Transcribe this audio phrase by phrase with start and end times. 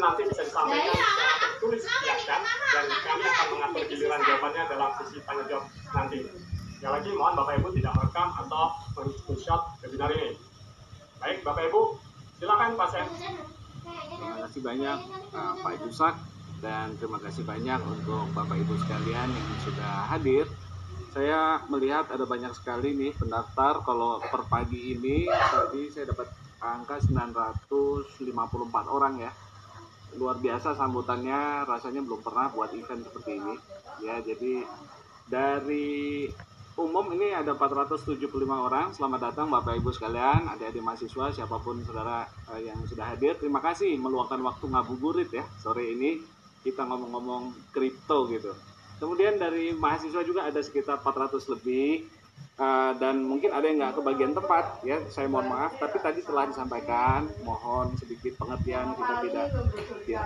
[0.00, 5.18] nanti bisa disampaikan secara tertulis ya kan dan kami akan mengatur giliran jawabannya dalam sesi
[5.28, 6.18] tanya jawab nanti.
[6.80, 8.64] Sekali lagi mohon Bapak Ibu tidak merekam atau
[8.96, 10.32] men-screenshot webinar ini.
[11.20, 11.80] Baik Bapak Ibu,
[12.40, 13.06] silakan Pak Sen.
[13.84, 14.98] Terima kasih banyak
[15.36, 16.14] uh, Pak Jusak
[16.64, 20.48] dan terima kasih banyak untuk Bapak Ibu sekalian yang sudah hadir.
[21.12, 23.84] Saya melihat ada banyak sekali nih pendaftar.
[23.84, 26.32] Kalau per pagi ini tadi saya dapat
[26.64, 29.32] angka 954 orang ya.
[30.18, 33.54] Luar biasa sambutannya, rasanya belum pernah buat event seperti ini.
[34.02, 34.64] Ya, jadi
[35.30, 36.26] dari
[36.80, 38.16] umum ini ada 475
[38.48, 38.90] orang.
[38.96, 42.24] Selamat datang Bapak Ibu sekalian, adik-adik mahasiswa, siapa pun saudara
[42.56, 43.36] eh, yang sudah hadir.
[43.36, 46.18] Terima kasih meluangkan waktu ngabuburit ya sore ini
[46.64, 48.56] kita ngomong-ngomong kripto gitu.
[49.00, 52.04] Kemudian dari mahasiswa juga ada sekitar 400 lebih
[52.60, 54.98] uh, dan mungkin ada yang nggak kebagian tempat ya.
[55.08, 57.26] Saya mohon maaf, tapi tadi telah disampaikan.
[57.42, 59.46] Mohon sedikit pengertian kita tidak